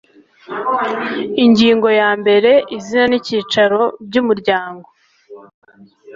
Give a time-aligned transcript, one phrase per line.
[1.43, 4.87] Ingingo ya mbere Izina n Icyicaro by Umuryango